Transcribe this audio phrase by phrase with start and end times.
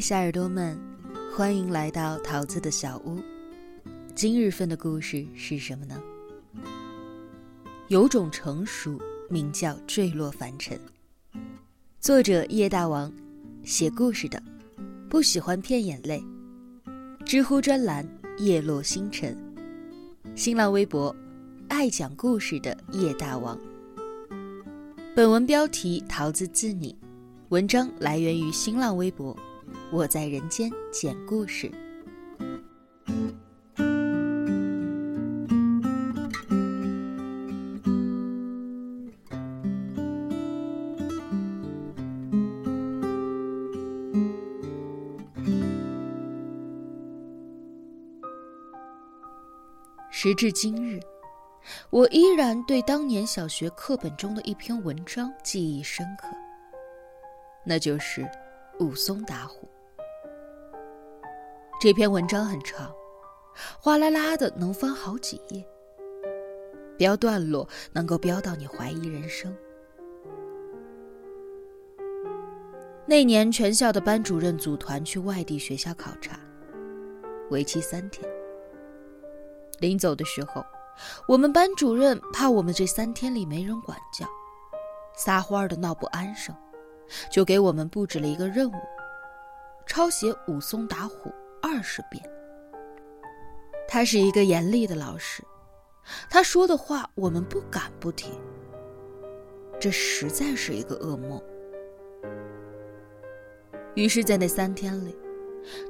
[0.00, 0.80] 小耳朵们，
[1.36, 3.20] 欢迎来到桃子的小屋。
[4.14, 6.00] 今日份的故事是什么呢？
[7.88, 8.98] 有种成熟，
[9.28, 10.80] 名叫坠落凡尘。
[12.00, 13.12] 作者叶大王，
[13.62, 14.42] 写故事的，
[15.10, 16.24] 不喜欢骗眼泪。
[17.26, 18.08] 知乎专栏
[18.38, 19.36] 叶落星辰，
[20.34, 21.14] 新浪微博
[21.68, 23.58] 爱讲故事的叶大王。
[25.14, 26.96] 本文标题：桃子自拟，
[27.50, 29.36] 文章来源于新浪微博。
[29.92, 31.70] 我在人间讲故事。
[50.12, 51.00] 时至今日，
[51.90, 56.28] 我依然对当年小学课本中的一篇文章记忆深刻，
[57.64, 58.30] 那就是
[58.78, 59.68] 武松打虎。
[61.80, 62.94] 这篇文章很长，
[63.80, 65.66] 哗啦啦的能翻好几页，
[66.98, 69.56] 标段落能够标到你怀疑人生。
[73.06, 76.38] 那年全校的班主任组团去外地学校考察，
[77.48, 78.30] 为期三天。
[79.78, 80.62] 临走的时候，
[81.26, 84.26] 我们班主任怕我们这三天里没人管教，
[85.16, 86.54] 撒欢的闹不安生，
[87.32, 88.74] 就给我们布置了一个任务：
[89.86, 91.32] 抄写武松打虎。
[91.62, 92.22] 二十遍。
[93.88, 95.42] 他是一个严厉的老师，
[96.28, 98.32] 他说的话我们不敢不听。
[99.80, 101.42] 这实在是一个噩梦。
[103.94, 105.16] 于是，在那三天里，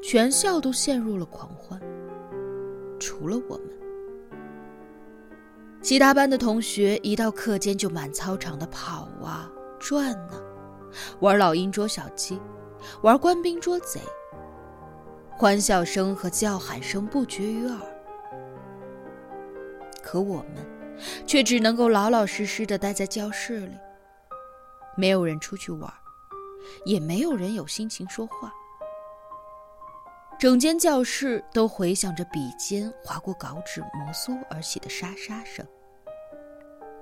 [0.00, 1.80] 全校都陷入了狂欢，
[3.00, 3.68] 除了我们。
[5.82, 10.40] 其他班的同学一到课间就满操场的跑啊转啊，
[11.20, 12.38] 玩老鹰捉小鸡，
[13.02, 14.00] 玩官兵捉贼。
[15.38, 17.78] 欢笑声和叫喊声不绝于耳，
[20.02, 20.56] 可我们
[21.24, 23.76] 却只能够老老实实的待在教室里，
[24.96, 25.88] 没有人出去玩，
[26.84, 28.52] 也没有人有心情说话。
[30.40, 35.64] 整间教室都回响着笔尖划过稿纸摩挲而起的沙沙声，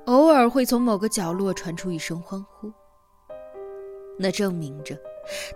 [0.05, 2.71] 偶尔会从某个角落传出一声欢呼，
[4.19, 4.95] 那证明着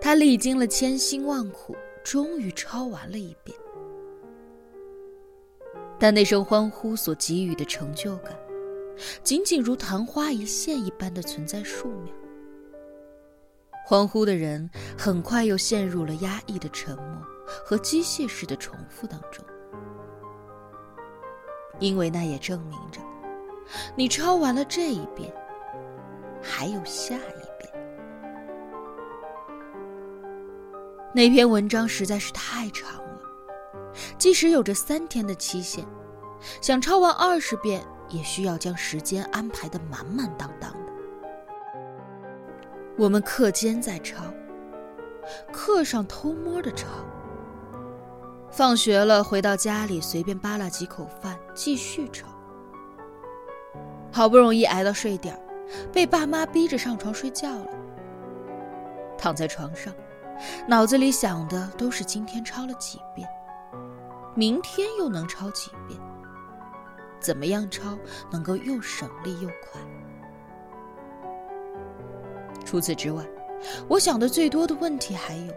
[0.00, 1.76] 他历经了千辛万苦。
[2.02, 3.56] 终于抄完了一遍，
[5.98, 8.36] 但那声欢呼所给予的成就感，
[9.22, 12.12] 仅仅如昙花一现一般的存在数秒。
[13.86, 19.44] 欢呼的人很快又陷入了压抑的沉默和机械式的重复当中，
[21.80, 23.00] 因为那也证明着，
[23.96, 25.32] 你抄完了这一遍，
[26.40, 27.39] 还有下一。
[31.12, 33.20] 那篇文章实在是太长了，
[34.16, 35.84] 即使有着三天的期限，
[36.60, 40.92] 想抄完二十遍，也需要将时间安排的满满当当的。
[42.96, 44.22] 我们课间在抄，
[45.52, 46.86] 课上偷摸的抄，
[48.48, 52.28] 放学了回到家里随便扒拉几口饭继续抄。
[54.12, 55.36] 好不容易挨到睡点
[55.92, 57.68] 被爸妈逼着上床睡觉了，
[59.18, 59.92] 躺在床上。
[60.66, 63.28] 脑子里想的都是今天抄了几遍，
[64.34, 66.00] 明天又能抄几遍，
[67.18, 67.98] 怎么样抄
[68.30, 69.80] 能够又省力又快？
[72.64, 73.24] 除此之外，
[73.88, 75.52] 我想的最多的问题还有：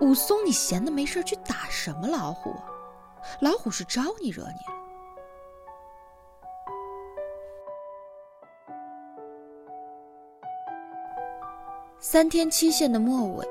[0.00, 2.64] 武松，你闲的没事去打什么老虎啊？
[3.40, 4.83] 老虎是招你惹你了？
[12.14, 13.44] 三天期限的末尾，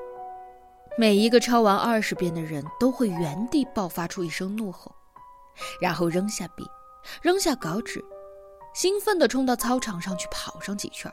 [0.98, 4.90] 每一个抄完二十遍的人都会原地爆发出一声怒吼，
[5.82, 6.66] 然后扔下笔，
[7.22, 8.02] 扔下稿纸，
[8.74, 11.12] 兴奋地冲到操场上去跑上几圈。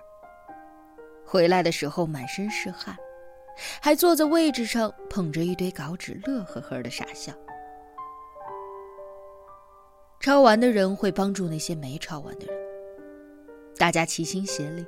[1.26, 2.96] 回来的时候满身是汗，
[3.82, 7.32] 还坐在位置上捧着一堆稿纸，乐呵呵的傻笑。
[10.20, 12.56] 抄完的人会帮助那些没抄完的人，
[13.76, 14.86] 大家齐心协力。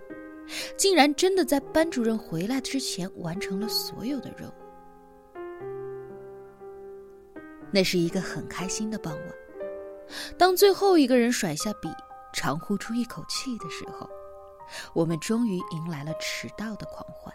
[0.76, 4.52] 竟然真的在班主任回来之前完成了所有的任务。
[7.72, 9.28] 那是一个很开心的傍晚。
[10.36, 11.88] 当最后一个人甩下笔，
[12.34, 14.08] 长呼出一口气的时候，
[14.92, 17.32] 我们终于迎来了迟到的狂欢。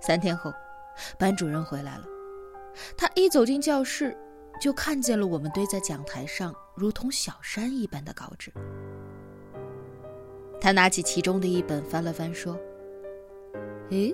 [0.00, 0.52] 三天后，
[1.18, 2.04] 班主任回来了。
[2.96, 4.16] 他一走进教室，
[4.60, 8.52] 就看见了我们堆在讲台上如同小山一般的稿纸。
[10.66, 12.58] 他拿起其中的一本翻了翻，说
[13.90, 14.12] ：“诶，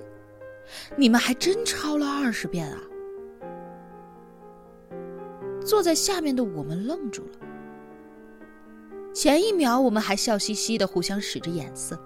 [0.95, 2.79] 你们还真抄了二十遍啊！
[5.65, 7.39] 坐在下面的我们愣住了。
[9.15, 11.99] 前一秒我们还笑嘻嘻的互相使着眼色，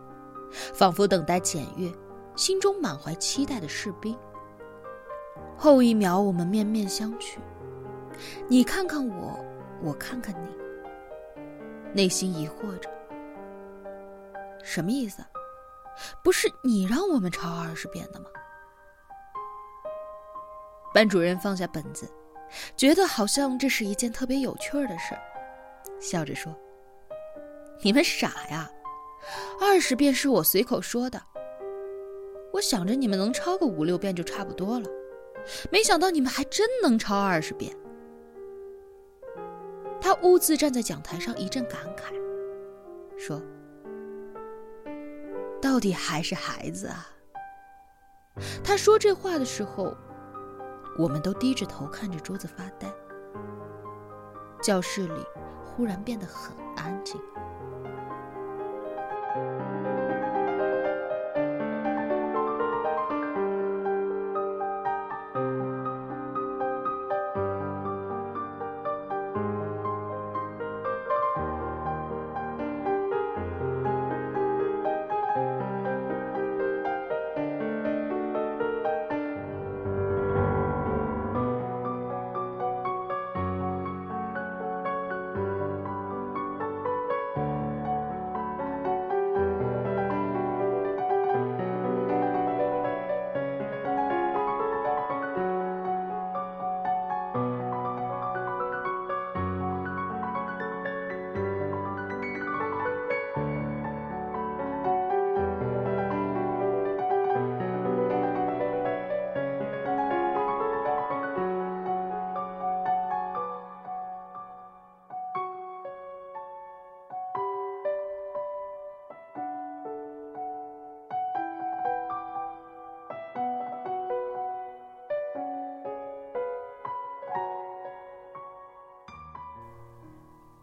[0.73, 1.91] 仿佛等待检阅、
[2.37, 4.17] 心中满怀期待的士兵。
[5.57, 7.35] 后一秒我们面面相觑，
[8.47, 9.37] 你看看我，
[9.83, 10.47] 我看看你，
[11.93, 12.89] 内心疑惑着：
[14.67, 15.23] 什么意思？
[16.21, 18.25] 不是你让我们抄二十遍的吗？
[20.93, 22.11] 班主任放下本子，
[22.75, 25.21] 觉得好像这是一件特别有趣的事儿，
[26.01, 26.53] 笑着说
[27.81, 28.69] ：“你们傻呀，
[29.61, 31.21] 二十遍是我随口说的。
[32.51, 34.89] 我想着你们能抄个五六遍就差不多了，
[35.71, 37.73] 没想到你们还真能抄二十遍。”
[40.01, 42.13] 他兀自站在讲台上一阵感慨，
[43.17, 43.41] 说
[45.61, 47.07] ：“到底还是孩子啊。”
[48.63, 49.95] 他说这话的时候。
[50.99, 52.91] 我们都低着头看着桌子发呆，
[54.63, 55.23] 教室里
[55.63, 57.21] 忽然变得很安静。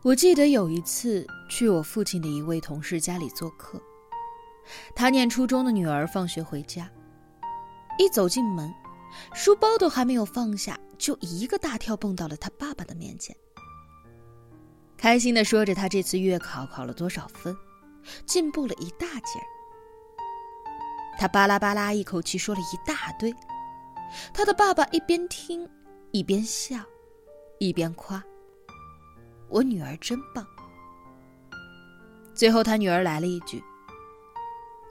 [0.05, 3.81] 我记得有一次去我父亲的一位同事家里做客，
[4.95, 6.91] 他念初中的女儿放学回家，
[7.99, 8.71] 一走进门，
[9.33, 13.35] 书包都还没有放下，就一个大跳蹦到了他爸爸的面前，
[14.99, 17.57] 开心的说着他这次月考考了多少分，
[18.27, 19.49] 进步了一大截儿。
[21.19, 23.35] 他巴拉巴拉一口气说了一大堆，
[24.35, 25.67] 他的爸爸一边听，
[26.11, 26.79] 一边笑，
[27.59, 28.23] 一边夸。
[29.55, 30.45] 我女儿真棒。
[32.35, 33.63] 最后，他女儿来了一句：“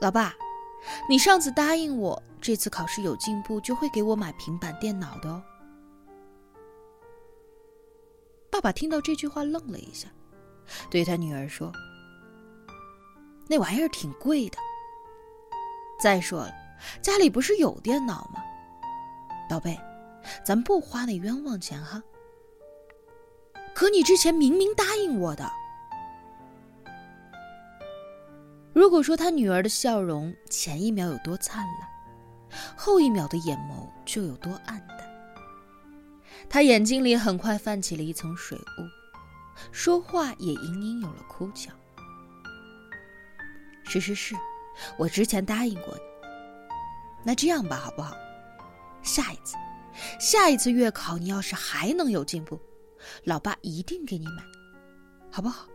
[0.00, 0.32] 老爸，
[1.06, 5.42] 你上次答应我，这次考试有进步就会给我买平板电脑的哦。”
[8.50, 10.08] 爸爸听到这句话愣了一下，
[10.88, 11.70] 对他女儿说
[13.46, 14.56] ：“那玩意儿挺贵的。
[16.00, 16.54] 再说了，
[17.02, 18.42] 家里不是有电脑吗？
[19.46, 19.78] 宝贝，
[20.42, 22.02] 咱不花那冤枉钱哈。”
[23.74, 25.50] 可你之前明明答应我的。
[28.72, 31.88] 如果说他女儿的笑容前一秒有多灿烂，
[32.76, 34.98] 后一秒的眼眸就有多暗淡。
[36.48, 38.86] 他眼睛里很快泛起了一层水雾，
[39.72, 41.74] 说话也隐隐有了哭腔。
[43.84, 44.34] 是是是，
[44.96, 46.00] 我之前答应过你。
[47.24, 48.16] 那这样吧，好不好？
[49.02, 49.56] 下一次，
[50.20, 52.60] 下一次月考，你要是还能有进步。
[53.24, 54.44] 老爸一定给你买，
[55.30, 55.66] 好不好？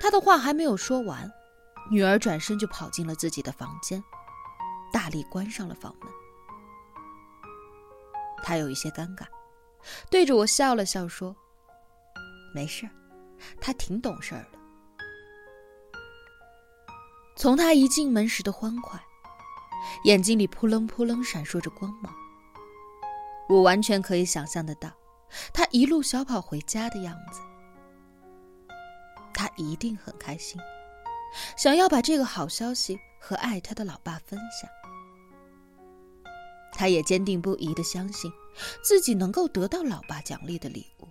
[0.00, 1.30] 他的话还没有说完，
[1.90, 4.02] 女儿转身就跑进了自己的房间，
[4.92, 6.08] 大力关上了房门。
[8.42, 9.26] 他有一些尴尬，
[10.10, 11.34] 对着我笑了笑，说
[12.54, 12.88] ：“没事，
[13.60, 14.58] 他挺懂事儿的。”
[17.34, 19.02] 从他一进门时的欢快，
[20.04, 22.14] 眼睛里扑棱扑棱闪烁着光芒，
[23.48, 24.90] 我完全可以想象得到。
[25.52, 27.40] 他一路小跑回家的样子，
[29.32, 30.60] 他一定很开心，
[31.56, 34.70] 想要把这个好消息和爱他的老爸分享。
[36.72, 38.32] 他也坚定不移的相信，
[38.82, 41.08] 自己能够得到老爸奖励的礼物，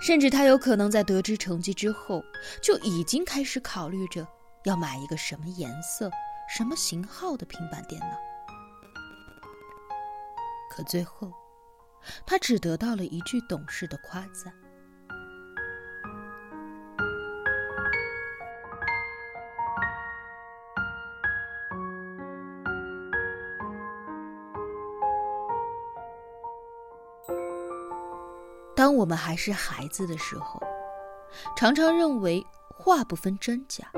[0.00, 2.24] 甚至他有可能在得知成绩之后，
[2.62, 4.26] 就已经开始考虑着
[4.64, 6.10] 要买一个什么颜色、
[6.48, 8.16] 什么型号的平板电脑。
[10.70, 11.30] 可最后。
[12.26, 14.52] 他只得到了一句懂事的夸赞。
[28.74, 30.60] 当我们还是孩子的时候
[31.56, 33.90] 常常认为话不分真假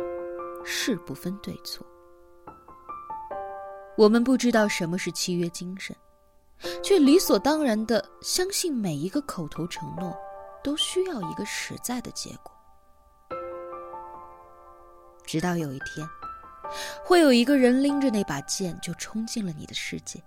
[0.65, 1.85] 事不分对错。
[3.97, 5.95] 我们不知道什么是契约精神
[6.89, 10.17] 却理所当然的相信每一个口头承诺
[10.65, 12.51] 都需要一个实在的结果。
[15.27, 16.09] 直到有一天，
[17.05, 20.19] 会有一个人拎着那把剑就冲进了你的世界，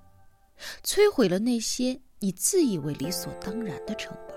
[0.83, 4.35] 摧毁了那些你自以为理所当然的城堡。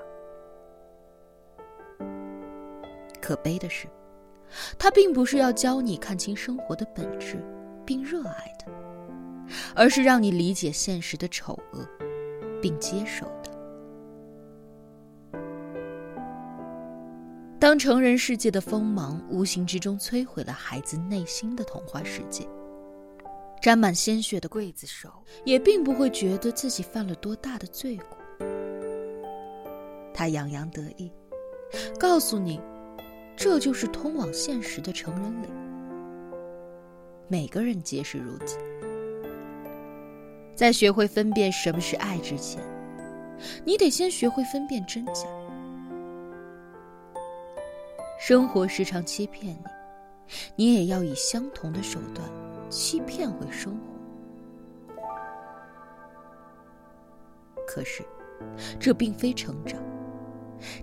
[3.21, 3.87] 可悲的是，
[4.78, 7.37] 他并不是要教你看清生活的本质
[7.85, 8.73] 并热爱的。
[9.76, 11.87] 而是让你理解现实的丑恶，
[12.64, 13.50] 并接受的。
[17.61, 22.49] 当成人世界的锋芒无形之中摧毁了孩子内心的童话世界，
[23.61, 25.11] 沾满鲜血的刽子手
[25.44, 28.16] 也并不会觉得自己犯了多大的罪过。
[30.14, 31.12] 他洋洋得意，
[32.00, 32.59] 告诉你，
[33.37, 35.49] 这就是通往现实的成人礼。
[37.28, 38.56] 每个人皆是如此。
[40.55, 42.63] 在学会分辨什么是爱之前，
[43.65, 45.27] 你得先学会分辨真假。
[48.19, 49.53] 生活时常欺骗
[50.57, 52.27] 你，你也要以相同的手段
[52.71, 53.81] 欺骗回生活。
[57.67, 58.05] 可是，
[58.79, 59.79] 这并非成长。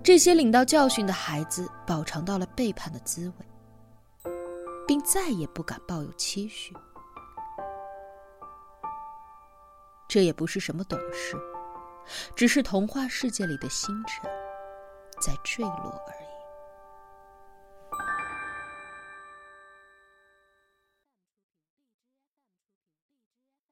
[0.04, 4.30] 这些领到教训的孩子，饱尝到了背叛的滋味，
[4.86, 6.74] 并再也不敢抱有期许。
[10.12, 11.38] 这也不是什么懂事，
[12.36, 14.30] 只是童话世界里的星辰
[15.22, 16.31] 在坠落而已。